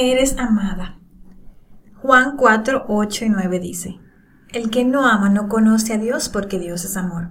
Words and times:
Eres 0.00 0.38
amada. 0.38 1.00
Juan 2.00 2.36
4, 2.36 2.84
8 2.86 3.24
y 3.24 3.28
9 3.30 3.58
dice, 3.58 3.98
El 4.52 4.70
que 4.70 4.84
no 4.84 5.04
ama 5.04 5.28
no 5.28 5.48
conoce 5.48 5.94
a 5.94 5.98
Dios 5.98 6.28
porque 6.28 6.60
Dios 6.60 6.84
es 6.84 6.96
amor. 6.96 7.30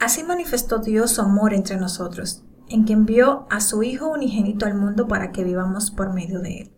Así 0.00 0.24
manifestó 0.24 0.78
Dios 0.78 1.10
su 1.10 1.20
amor 1.20 1.52
entre 1.52 1.76
nosotros, 1.76 2.46
en 2.70 2.86
que 2.86 2.94
envió 2.94 3.46
a 3.50 3.60
su 3.60 3.82
Hijo 3.82 4.08
unigénito 4.08 4.64
al 4.64 4.74
mundo 4.74 5.06
para 5.06 5.32
que 5.32 5.44
vivamos 5.44 5.90
por 5.90 6.14
medio 6.14 6.40
de 6.40 6.60
él. 6.60 6.72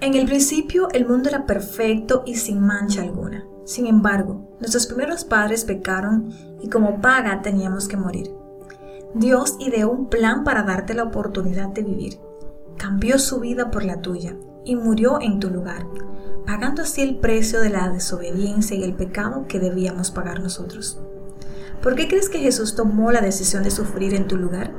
En 0.00 0.14
el 0.14 0.26
principio 0.26 0.88
el 0.90 1.06
mundo 1.06 1.28
era 1.28 1.46
perfecto 1.46 2.24
y 2.26 2.34
sin 2.34 2.58
mancha 2.58 3.02
alguna. 3.02 3.44
Sin 3.66 3.86
embargo, 3.86 4.56
nuestros 4.58 4.86
primeros 4.86 5.24
padres 5.24 5.64
pecaron 5.64 6.28
y 6.60 6.68
como 6.68 7.00
paga 7.00 7.40
teníamos 7.40 7.86
que 7.86 7.96
morir. 7.96 8.32
Dios 9.14 9.58
ideó 9.60 9.92
un 9.92 10.08
plan 10.08 10.42
para 10.42 10.64
darte 10.64 10.92
la 10.92 11.04
oportunidad 11.04 11.68
de 11.68 11.84
vivir. 11.84 12.31
Cambió 12.78 13.18
su 13.18 13.40
vida 13.40 13.70
por 13.70 13.84
la 13.84 14.00
tuya 14.00 14.36
y 14.64 14.76
murió 14.76 15.20
en 15.20 15.40
tu 15.40 15.50
lugar, 15.50 15.86
pagando 16.46 16.82
así 16.82 17.00
el 17.02 17.18
precio 17.18 17.60
de 17.60 17.70
la 17.70 17.88
desobediencia 17.90 18.76
y 18.76 18.84
el 18.84 18.94
pecado 18.94 19.46
que 19.48 19.58
debíamos 19.58 20.10
pagar 20.10 20.40
nosotros. 20.40 21.00
¿Por 21.82 21.96
qué 21.96 22.08
crees 22.08 22.28
que 22.28 22.38
Jesús 22.38 22.76
tomó 22.76 23.10
la 23.10 23.20
decisión 23.20 23.64
de 23.64 23.70
sufrir 23.70 24.14
en 24.14 24.28
tu 24.28 24.36
lugar? 24.36 24.72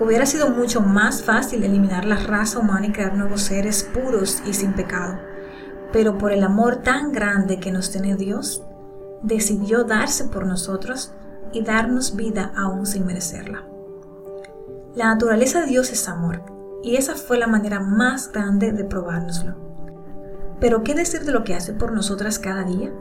Hubiera 0.00 0.26
sido 0.26 0.50
mucho 0.50 0.80
más 0.80 1.22
fácil 1.22 1.62
eliminar 1.62 2.04
la 2.04 2.16
raza 2.16 2.58
humana 2.58 2.86
y 2.86 2.92
crear 2.92 3.14
nuevos 3.14 3.42
seres 3.42 3.82
puros 3.82 4.42
y 4.44 4.52
sin 4.52 4.74
pecado. 4.74 5.18
Pero 5.92 6.18
por 6.18 6.32
el 6.32 6.42
amor 6.42 6.82
tan 6.82 7.12
grande 7.12 7.60
que 7.60 7.70
nos 7.70 7.90
tiene 7.90 8.16
Dios, 8.16 8.62
decidió 9.22 9.84
darse 9.84 10.24
por 10.24 10.46
nosotros 10.46 11.12
y 11.52 11.62
darnos 11.62 12.16
vida 12.16 12.52
aún 12.56 12.86
sin 12.86 13.06
merecerla. 13.06 13.64
La 14.94 15.06
naturaleza 15.06 15.60
de 15.60 15.66
Dios 15.66 15.92
es 15.92 16.08
amor, 16.08 16.42
y 16.82 16.96
esa 16.96 17.14
fue 17.14 17.38
la 17.38 17.46
manera 17.46 17.80
más 17.80 18.30
grande 18.32 18.72
de 18.72 18.84
probárnoslo. 18.84 19.56
Pero 20.60 20.82
¿qué 20.82 20.94
decir 20.94 21.24
de 21.24 21.32
lo 21.32 21.44
que 21.44 21.54
hace 21.54 21.72
por 21.72 21.92
nosotras 21.92 22.38
cada 22.38 22.64
día? 22.64 22.92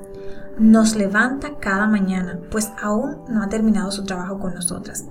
Nos 0.58 0.96
levanta 0.96 1.58
cada 1.60 1.88
mañana, 1.88 2.40
pues 2.52 2.72
aún 2.82 3.18
no 3.30 3.44
ha 3.44 3.50
terminado 3.50 3.92
su 3.92 4.04
trabajo 4.04 4.40
con 4.40 4.54
nosotras. 4.54 5.06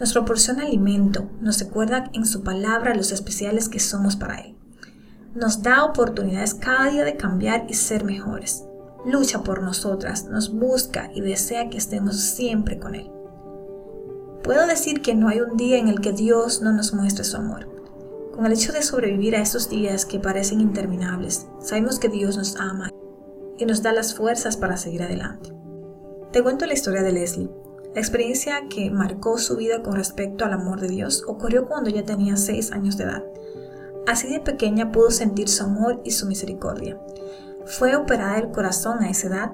Nos 0.00 0.12
proporciona 0.12 0.64
alimento, 0.64 1.30
nos 1.40 1.60
recuerda 1.60 2.10
en 2.12 2.26
su 2.26 2.42
palabra 2.42 2.94
los 2.94 3.12
especiales 3.12 3.68
que 3.68 3.80
somos 3.80 4.16
para 4.16 4.40
Él. 4.40 4.56
Nos 5.34 5.62
da 5.62 5.84
oportunidades 5.84 6.54
cada 6.54 6.90
día 6.90 7.04
de 7.04 7.16
cambiar 7.16 7.66
y 7.68 7.74
ser 7.74 8.04
mejores 8.04 8.64
lucha 9.04 9.42
por 9.42 9.62
nosotras, 9.62 10.24
nos 10.24 10.52
busca 10.52 11.10
y 11.14 11.20
desea 11.20 11.68
que 11.68 11.78
estemos 11.78 12.20
siempre 12.20 12.78
con 12.78 12.94
Él. 12.94 13.10
Puedo 14.42 14.66
decir 14.66 15.02
que 15.02 15.14
no 15.14 15.28
hay 15.28 15.40
un 15.40 15.56
día 15.56 15.78
en 15.78 15.88
el 15.88 16.00
que 16.00 16.12
Dios 16.12 16.60
no 16.62 16.72
nos 16.72 16.92
muestre 16.92 17.24
su 17.24 17.36
amor. 17.36 17.68
Con 18.34 18.46
el 18.46 18.52
hecho 18.52 18.72
de 18.72 18.82
sobrevivir 18.82 19.36
a 19.36 19.42
estos 19.42 19.70
días 19.70 20.04
que 20.04 20.18
parecen 20.18 20.60
interminables, 20.60 21.46
sabemos 21.60 22.00
que 22.00 22.08
Dios 22.08 22.36
nos 22.36 22.56
ama 22.56 22.90
y 23.56 23.64
nos 23.64 23.80
da 23.80 23.92
las 23.92 24.16
fuerzas 24.16 24.56
para 24.56 24.76
seguir 24.76 25.04
adelante. 25.04 25.52
Te 26.32 26.42
cuento 26.42 26.66
la 26.66 26.72
historia 26.72 27.04
de 27.04 27.12
Leslie. 27.12 27.48
La 27.94 28.00
experiencia 28.00 28.62
que 28.68 28.90
marcó 28.90 29.38
su 29.38 29.56
vida 29.56 29.84
con 29.84 29.94
respecto 29.94 30.44
al 30.44 30.52
amor 30.52 30.80
de 30.80 30.88
Dios 30.88 31.22
ocurrió 31.28 31.68
cuando 31.68 31.90
ella 31.90 32.04
tenía 32.04 32.36
6 32.36 32.72
años 32.72 32.96
de 32.96 33.04
edad. 33.04 33.24
Así 34.08 34.28
de 34.28 34.40
pequeña 34.40 34.90
pudo 34.90 35.12
sentir 35.12 35.48
su 35.48 35.62
amor 35.62 36.00
y 36.02 36.10
su 36.10 36.26
misericordia. 36.26 36.98
Fue 37.66 37.94
operada 37.94 38.38
el 38.38 38.50
corazón 38.50 38.98
a 39.04 39.10
esa 39.10 39.28
edad. 39.28 39.52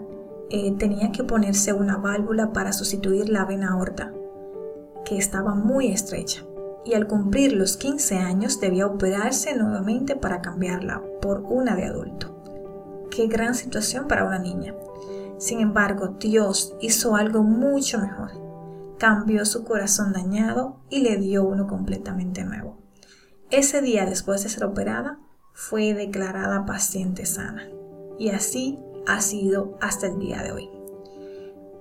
Eh, 0.48 0.74
tenía 0.78 1.12
que 1.12 1.22
ponerse 1.22 1.74
una 1.74 1.98
válvula 1.98 2.54
para 2.54 2.72
sustituir 2.72 3.28
la 3.28 3.44
vena 3.44 3.72
aorta, 3.74 4.14
que 5.04 5.18
estaba 5.18 5.54
muy 5.54 5.92
estrecha. 5.92 6.46
Y 6.84 6.94
al 6.94 7.06
cumplir 7.06 7.52
los 7.52 7.76
15 7.76 8.18
años 8.18 8.60
debía 8.60 8.86
operarse 8.86 9.54
nuevamente 9.54 10.16
para 10.16 10.40
cambiarla 10.40 11.02
por 11.20 11.40
una 11.40 11.76
de 11.76 11.84
adulto. 11.84 13.08
Qué 13.10 13.26
gran 13.26 13.54
situación 13.54 14.08
para 14.08 14.24
una 14.24 14.38
niña. 14.38 14.74
Sin 15.38 15.60
embargo, 15.60 16.16
Dios 16.18 16.74
hizo 16.80 17.16
algo 17.16 17.42
mucho 17.42 17.98
mejor. 17.98 18.30
Cambió 18.98 19.44
su 19.44 19.64
corazón 19.64 20.12
dañado 20.12 20.76
y 20.88 21.00
le 21.00 21.16
dio 21.16 21.44
uno 21.44 21.66
completamente 21.66 22.44
nuevo. 22.44 22.78
Ese 23.50 23.82
día 23.82 24.06
después 24.06 24.42
de 24.42 24.48
ser 24.48 24.64
operada, 24.64 25.18
fue 25.52 25.92
declarada 25.92 26.64
paciente 26.64 27.26
sana 27.26 27.68
y 28.18 28.30
así 28.30 28.78
ha 29.06 29.20
sido 29.20 29.76
hasta 29.80 30.06
el 30.06 30.18
día 30.18 30.42
de 30.42 30.52
hoy. 30.52 30.70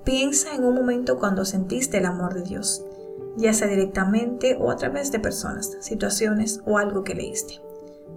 Piensa 0.04 0.56
en 0.56 0.64
un 0.64 0.76
momento 0.76 1.20
cuando 1.20 1.46
sentiste 1.46 1.98
el 1.98 2.06
amor 2.06 2.34
de 2.34 2.42
Dios, 2.42 2.84
ya 3.38 3.54
sea 3.54 3.68
directamente 3.68 4.58
o 4.60 4.72
a 4.72 4.76
través 4.76 5.12
de 5.12 5.20
personas, 5.20 5.78
situaciones 5.80 6.62
o 6.66 6.78
algo 6.78 7.04
que 7.04 7.16
leíste. 7.16 7.62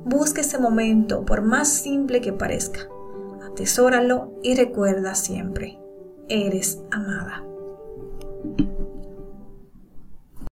Busca 0.04 0.40
ese 0.40 0.58
momento, 0.58 1.24
por 1.24 1.42
más 1.42 1.68
simple 1.68 2.20
que 2.20 2.32
parezca. 2.32 2.88
Atesóralo 3.44 4.32
y 4.42 4.54
recuerda 4.54 5.14
siempre, 5.14 5.78
eres 6.28 6.80
amada. 6.90 7.44